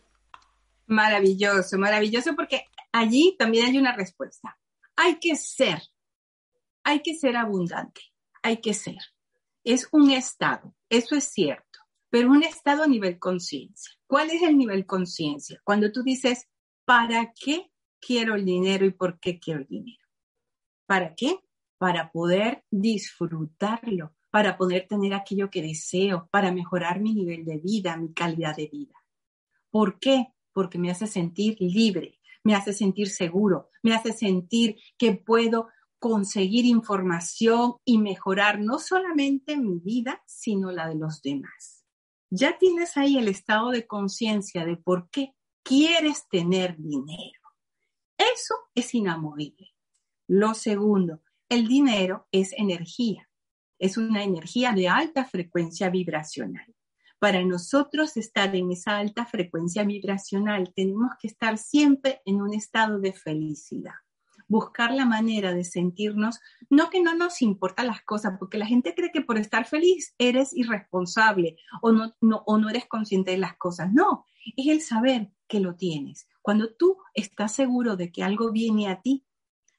[0.89, 4.59] Maravilloso, maravilloso porque allí también hay una respuesta.
[4.97, 5.81] Hay que ser,
[6.83, 8.01] hay que ser abundante,
[8.43, 8.99] hay que ser.
[9.63, 11.79] Es un estado, eso es cierto,
[12.11, 13.93] pero un estado a nivel conciencia.
[14.09, 15.61] ¿Cuál es el nivel conciencia?
[15.63, 16.49] Cuando tú dices,
[16.85, 17.72] ¿para qué
[18.05, 20.07] quiero el dinero y por qué quiero el dinero?
[20.87, 21.39] ¿Para qué?
[21.83, 27.97] para poder disfrutarlo, para poder tener aquello que deseo, para mejorar mi nivel de vida,
[27.97, 28.95] mi calidad de vida.
[29.69, 30.29] ¿Por qué?
[30.53, 36.67] Porque me hace sentir libre, me hace sentir seguro, me hace sentir que puedo conseguir
[36.67, 41.85] información y mejorar no solamente mi vida, sino la de los demás.
[42.31, 45.35] Ya tienes ahí el estado de conciencia de por qué
[45.65, 47.42] quieres tener dinero.
[48.35, 49.75] Eso es inamovible.
[50.27, 53.29] Lo segundo, el dinero es energía,
[53.79, 56.75] es una energía de alta frecuencia vibracional.
[57.19, 62.99] Para nosotros estar en esa alta frecuencia vibracional, tenemos que estar siempre en un estado
[63.01, 63.95] de felicidad
[64.53, 68.95] buscar la manera de sentirnos, no que no nos importan las cosas, porque la gente
[68.95, 73.39] cree que por estar feliz eres irresponsable o no, no, o no eres consciente de
[73.39, 73.91] las cosas.
[73.93, 74.27] No,
[74.57, 76.27] es el saber que lo tienes.
[76.41, 79.25] Cuando tú estás seguro de que algo viene a ti,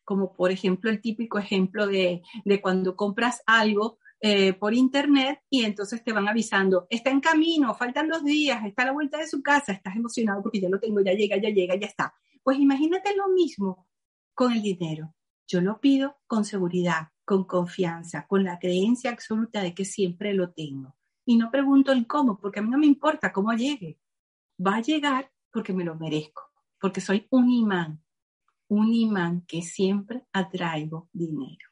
[0.04, 2.22] como por ejemplo el típico ejemplo de,
[2.62, 8.08] cuando compras algo eh, por internet y entonces te van avisando, está en camino, faltan
[8.08, 11.02] dos días, está a la vuelta de su casa, estás emocionado porque ya lo tengo,
[11.02, 12.14] ya llega, ya llega, ya está.
[12.42, 13.88] Pues imagínate lo mismo
[14.34, 15.14] con el dinero.
[15.48, 20.52] Yo lo pido con seguridad, con confianza, con la creencia absoluta de que siempre lo
[20.52, 20.96] tengo.
[21.26, 24.00] Y no pregunto el cómo, porque a mí no me importa cómo llegue.
[24.60, 28.04] Va a llegar porque me lo merezco, porque soy un imán
[28.74, 31.70] un imán que siempre atraigo dinero.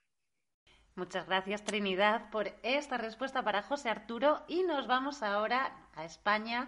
[0.96, 6.68] Muchas gracias Trinidad por esta respuesta para José Arturo y nos vamos ahora a España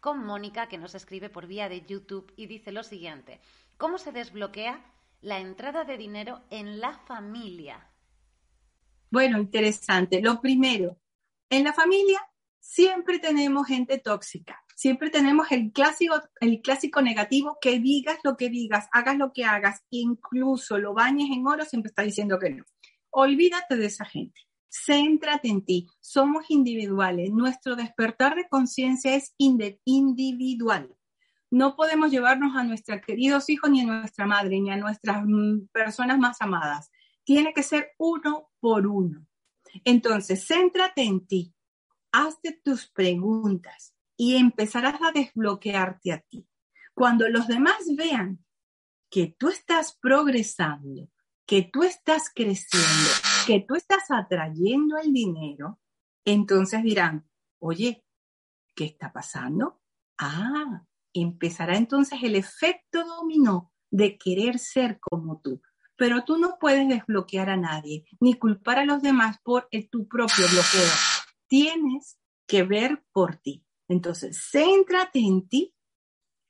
[0.00, 3.40] con Mónica que nos escribe por vía de YouTube y dice lo siguiente,
[3.76, 4.84] ¿cómo se desbloquea
[5.20, 7.88] la entrada de dinero en la familia?
[9.10, 10.20] Bueno, interesante.
[10.20, 10.96] Lo primero,
[11.50, 12.20] en la familia
[12.60, 14.61] siempre tenemos gente tóxica.
[14.82, 19.44] Siempre tenemos el clásico, el clásico negativo, que digas lo que digas, hagas lo que
[19.44, 22.64] hagas, incluso lo bañes en oro, siempre está diciendo que no.
[23.10, 24.40] Olvídate de esa gente.
[24.68, 25.86] Céntrate en ti.
[26.00, 27.30] Somos individuales.
[27.30, 30.92] Nuestro despertar de conciencia es individual.
[31.48, 35.68] No podemos llevarnos a nuestros queridos hijos, ni a nuestra madre, ni a nuestras mm,
[35.70, 36.90] personas más amadas.
[37.22, 39.24] Tiene que ser uno por uno.
[39.84, 41.54] Entonces, céntrate en ti.
[42.10, 43.91] Hazte tus preguntas
[44.22, 46.46] y empezarás a desbloquearte a ti.
[46.94, 48.38] Cuando los demás vean
[49.10, 51.10] que tú estás progresando,
[51.44, 53.10] que tú estás creciendo,
[53.48, 55.80] que tú estás atrayendo el dinero,
[56.24, 58.04] entonces dirán, oye,
[58.76, 59.80] ¿qué está pasando?
[60.16, 65.60] Ah, empezará entonces el efecto dominó de querer ser como tú.
[65.96, 70.46] Pero tú no puedes desbloquear a nadie, ni culpar a los demás por tu propio
[70.46, 70.92] bloqueo.
[71.48, 73.66] Tienes que ver por ti.
[73.92, 75.74] Entonces, céntrate en ti.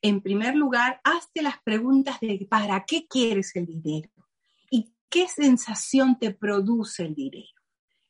[0.00, 4.10] En primer lugar, hazte las preguntas de ¿para qué quieres el dinero?
[4.70, 7.60] ¿Y qué sensación te produce el dinero?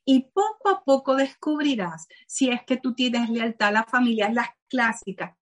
[0.04, 4.48] Y poco a poco descubrirás si es que tú tienes lealtad a la familia, las
[4.68, 5.36] clásicas.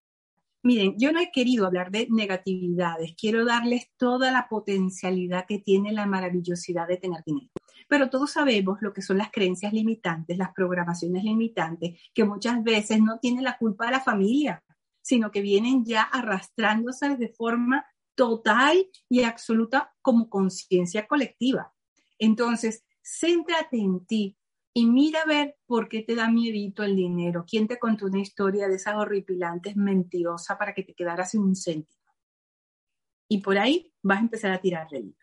[0.63, 5.93] Miren, yo no he querido hablar de negatividades, quiero darles toda la potencialidad que tiene
[5.93, 7.49] la maravillosidad de tener dinero.
[7.91, 13.03] Pero todos sabemos lo que son las creencias limitantes, las programaciones limitantes, que muchas veces
[13.03, 14.63] no tienen la culpa de la familia,
[15.03, 21.75] sino que vienen ya arrastrándose de forma total y absoluta como conciencia colectiva.
[22.17, 24.39] Entonces, céntrate en ti
[24.73, 27.45] y mira a ver por qué te da miedito el dinero.
[27.45, 31.57] ¿Quién te contó una historia de esas horripilantes mentirosa para que te quedaras sin un
[31.57, 32.05] céntimo?
[33.29, 35.20] Y por ahí vas a empezar a tirar rédito.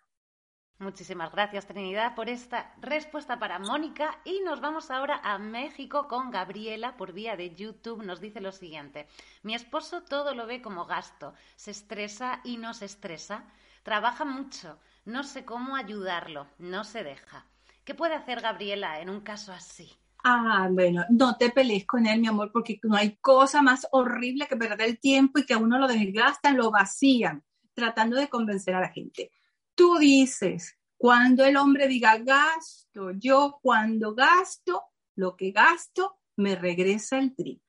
[0.79, 4.19] Muchísimas gracias, Trinidad, por esta respuesta para Mónica.
[4.23, 8.03] Y nos vamos ahora a México con Gabriela por vía de YouTube.
[8.03, 9.07] Nos dice lo siguiente.
[9.41, 11.33] Mi esposo todo lo ve como gasto.
[11.55, 13.45] Se estresa y no se estresa.
[13.81, 14.77] Trabaja mucho.
[15.05, 16.45] No sé cómo ayudarlo.
[16.59, 17.47] No se deja.
[17.83, 19.91] ¿Qué puede hacer Gabriela en un caso así?
[20.23, 24.45] Ah, bueno, no te pelees con él, mi amor, porque no hay cosa más horrible
[24.45, 28.75] que perder el tiempo y que a uno lo desgastan, lo vacían, tratando de convencer
[28.75, 29.31] a la gente.
[29.77, 34.83] Tú dices, cuando el hombre diga gasto, yo cuando gasto,
[35.15, 37.63] lo que gasto, me regresa el triple.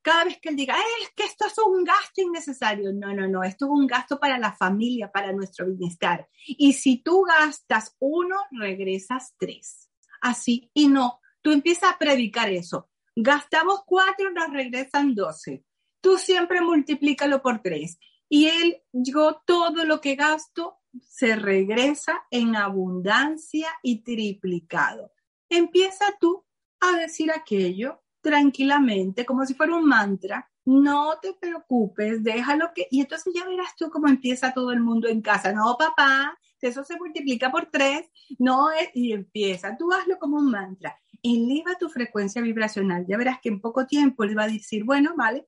[0.00, 2.92] Cada vez que él diga, es que esto es un gasto innecesario.
[2.92, 6.26] No, no, no, esto es un gasto para la familia, para nuestro bienestar.
[6.46, 9.90] Y si tú gastas uno, regresas tres.
[10.20, 12.90] Así, y no, Tú empiezas a predicar eso.
[13.14, 15.64] Gastamos cuatro, nos regresan doce.
[16.00, 18.00] Tú siempre multiplícalo por tres.
[18.28, 25.12] Y él, yo todo lo que gasto se regresa en abundancia y triplicado.
[25.48, 26.44] Empieza tú
[26.80, 30.50] a decir aquello tranquilamente, como si fuera un mantra.
[30.64, 32.88] No te preocupes, déjalo que...
[32.90, 35.52] Y entonces ya verás tú cómo empieza todo el mundo en casa.
[35.52, 38.90] No, papá, eso se multiplica por tres, no es...
[38.94, 40.98] Y empieza, tú hazlo como un mantra
[41.34, 43.04] eleva tu frecuencia vibracional.
[43.06, 45.44] Ya verás que en poco tiempo él va a decir, bueno, vale,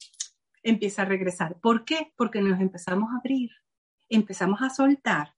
[0.63, 1.61] empieza a regresar.
[1.61, 2.13] ¿Por qué?
[2.17, 3.51] Porque nos empezamos a abrir,
[4.09, 5.35] empezamos a soltar.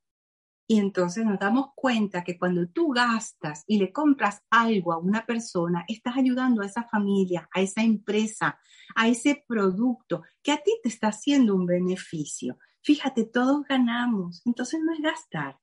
[0.66, 5.26] Y entonces nos damos cuenta que cuando tú gastas y le compras algo a una
[5.26, 8.60] persona, estás ayudando a esa familia, a esa empresa,
[8.94, 12.56] a ese producto que a ti te está haciendo un beneficio.
[12.82, 14.42] Fíjate, todos ganamos.
[14.46, 15.58] Entonces no es gastar.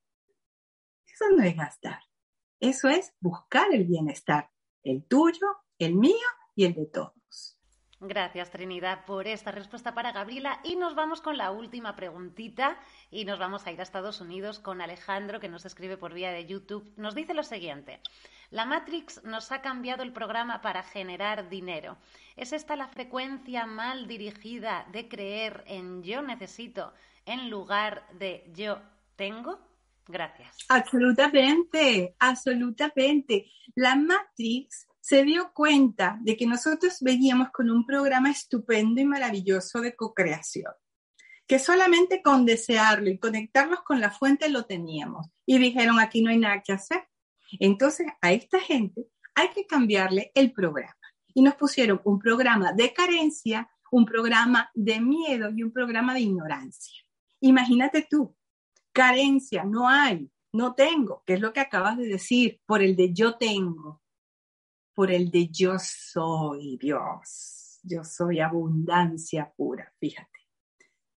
[1.05, 2.01] Eso no es gastar.
[2.59, 4.49] Eso es buscar el bienestar
[4.87, 5.47] el tuyo,
[5.79, 7.13] el mío y el de todos.
[7.99, 10.59] Gracias, Trinidad, por esta respuesta para Gabriela.
[10.63, 12.77] Y nos vamos con la última preguntita
[13.09, 16.31] y nos vamos a ir a Estados Unidos con Alejandro, que nos escribe por vía
[16.31, 16.93] de YouTube.
[16.95, 17.99] Nos dice lo siguiente.
[18.51, 21.97] La Matrix nos ha cambiado el programa para generar dinero.
[22.35, 26.93] ¿Es esta la frecuencia mal dirigida de creer en yo necesito
[27.25, 28.79] en lugar de yo
[29.15, 29.59] tengo?
[30.07, 30.55] Gracias.
[30.69, 33.47] Absolutamente, absolutamente.
[33.75, 39.79] La Matrix se dio cuenta de que nosotros veníamos con un programa estupendo y maravilloso
[39.79, 40.73] de co-creación,
[41.47, 45.27] que solamente con desearlo y conectarnos con la fuente lo teníamos.
[45.45, 47.07] Y dijeron, aquí no hay nada que hacer.
[47.57, 50.93] Entonces, a esta gente hay que cambiarle el programa.
[51.33, 56.19] Y nos pusieron un programa de carencia, un programa de miedo y un programa de
[56.19, 57.01] ignorancia.
[57.39, 58.35] Imagínate tú,
[58.91, 63.13] Carencia, no hay, no tengo, que es lo que acabas de decir, por el de
[63.13, 64.01] yo tengo,
[64.97, 70.39] por el de yo soy Dios, yo soy abundancia pura, fíjate.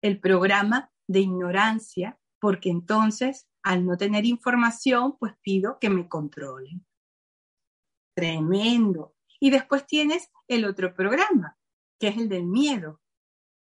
[0.03, 6.85] El programa de ignorancia, porque entonces al no tener información, pues pido que me controlen.
[8.15, 9.17] Tremendo.
[9.41, 11.57] Y después tienes el otro programa,
[11.99, 13.01] que es el del miedo,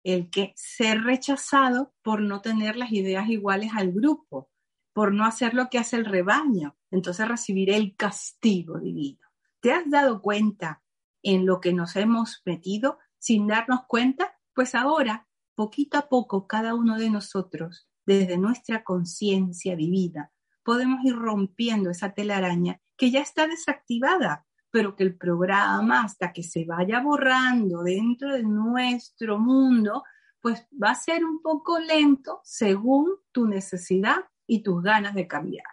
[0.04, 4.52] el que ser rechazado por no tener las ideas iguales al grupo,
[4.92, 9.31] por no hacer lo que hace el rebaño, entonces recibiré el castigo divino.
[9.62, 10.82] ¿Te has dado cuenta
[11.24, 14.38] en lo que nos hemos metido sin darnos cuenta?
[14.54, 20.32] Pues ahora, poquito a poco, cada uno de nosotros, desde nuestra conciencia vivida,
[20.64, 26.44] podemos ir rompiendo esa telaraña que ya está desactivada pero que el programa, hasta que
[26.44, 30.04] se vaya borrando dentro de nuestro mundo,
[30.40, 35.66] pues va a ser un poco lento según tu necesidad y tus ganas de cambiar.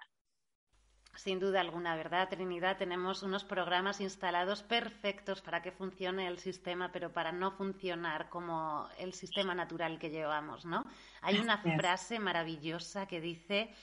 [1.18, 2.76] Sin duda alguna, ¿verdad, Trinidad?
[2.76, 8.88] Tenemos unos programas instalados perfectos para que funcione el sistema, pero para no funcionar como
[8.98, 10.84] el sistema natural que llevamos, ¿no?
[11.20, 13.74] Hay una frase maravillosa que dice,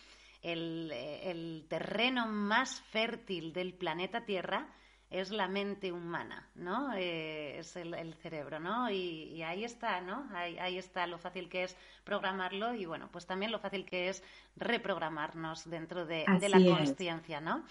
[0.41, 4.69] el, el terreno más fértil del planeta Tierra
[5.09, 6.93] es la mente humana, ¿no?
[6.95, 8.89] Eh, es el, cerebro, ¿no?
[8.89, 10.27] Y, ahí está, ¿no?
[10.33, 14.23] Ahí, está lo fácil que es programarlo y, bueno, pues también lo fácil que es
[14.55, 17.63] reprogramarnos dentro de, la conciencia, ¿no?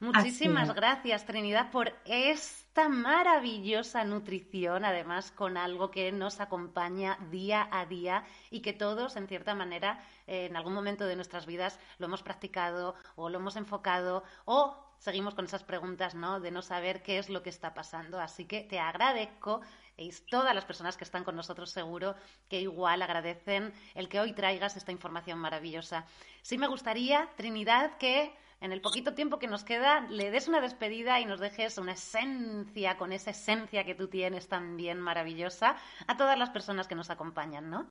[0.00, 7.86] Muchísimas gracias, Trinidad, por esta maravillosa nutrición, además con algo que nos acompaña día a
[7.86, 12.22] día y que todos, en cierta manera, en algún momento de nuestras vidas lo hemos
[12.22, 16.40] practicado o lo hemos enfocado o seguimos con esas preguntas, ¿no?
[16.40, 18.20] De no saber qué es lo que está pasando.
[18.20, 19.60] Así que te agradezco
[19.96, 22.14] y todas las personas que están con nosotros seguro
[22.48, 26.04] que igual agradecen el que hoy traigas esta información maravillosa.
[26.42, 30.60] Sí me gustaría, Trinidad, que en el poquito tiempo que nos queda le des una
[30.60, 35.76] despedida y nos dejes una esencia con esa esencia que tú tienes también maravillosa
[36.06, 37.88] a todas las personas que nos acompañan, ¿no?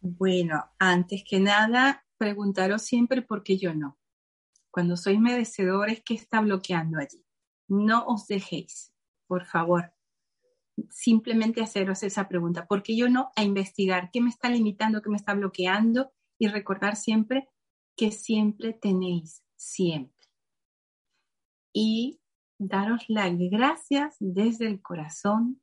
[0.00, 3.96] Bueno, antes que nada, preguntaros siempre por qué yo no.
[4.74, 7.24] Cuando sois merecedores, ¿qué está bloqueando allí?
[7.68, 8.92] No os dejéis,
[9.28, 9.92] por favor.
[10.90, 12.66] Simplemente haceros esa pregunta.
[12.66, 13.30] ¿Por qué yo no?
[13.36, 16.10] A investigar qué me está limitando, qué me está bloqueando
[16.40, 17.48] y recordar siempre
[17.96, 20.26] que siempre tenéis, siempre.
[21.72, 22.18] Y
[22.58, 25.62] daros las gracias desde el corazón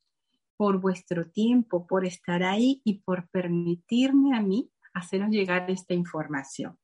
[0.56, 6.80] por vuestro tiempo, por estar ahí y por permitirme a mí haceros llegar esta información.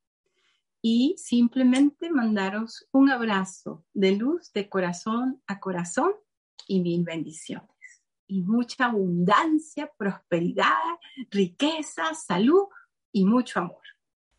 [0.82, 6.11] Y simplemente mandaros un abrazo de luz de corazón a corazón
[6.67, 7.67] y mil bendiciones.
[8.28, 10.75] Y mucha abundancia, prosperidad,
[11.32, 12.65] riqueza, salud
[13.11, 13.82] y mucho amor.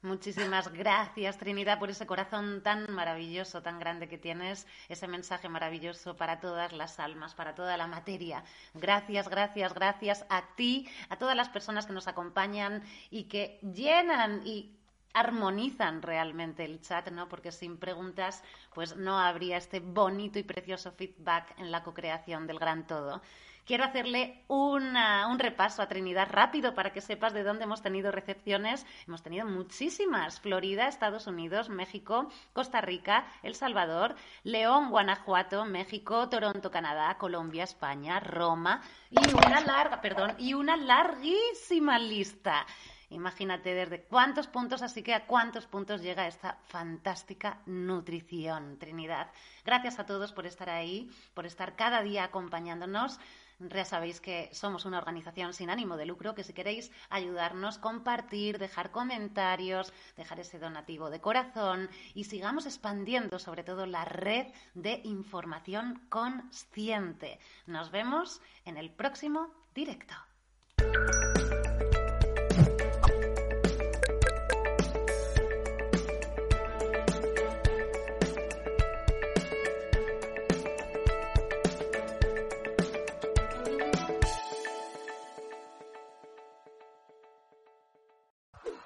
[0.01, 6.17] Muchísimas gracias, Trinidad, por ese corazón tan maravilloso, tan grande que tienes, ese mensaje maravilloso
[6.17, 8.45] para todas las almas, para toda la materia.
[8.75, 14.47] Gracias, gracias, gracias a ti, a todas las personas que nos acompañan y que llenan
[14.47, 14.78] y
[15.19, 17.29] armonizan realmente el chat, ¿no?
[17.29, 18.43] Porque sin preguntas,
[18.75, 23.21] pues no habría este bonito y precioso feedback en la co-creación del gran todo
[23.69, 28.87] quiero hacerle un repaso a Trinidad rápido para que sepas de dónde hemos tenido recepciones.
[29.07, 30.41] Hemos tenido muchísimas.
[30.41, 38.21] Florida, Estados Unidos, México, Costa Rica, El Salvador, León, Guanajuato, México, Toronto, Canadá, Colombia, España,
[38.21, 42.65] Roma y una larga, perdón, y una larguísima lista.
[43.11, 49.31] Imagínate desde cuántos puntos, así que a cuántos puntos llega esta fantástica nutrición, Trinidad.
[49.65, 53.19] Gracias a todos por estar ahí, por estar cada día acompañándonos.
[53.61, 58.59] Ya sabéis que somos una organización sin ánimo de lucro, que si queréis ayudarnos, compartir,
[58.59, 65.01] dejar comentarios, dejar ese donativo de corazón y sigamos expandiendo sobre todo la red de
[65.03, 67.41] información consciente.
[67.67, 70.15] Nos vemos en el próximo directo.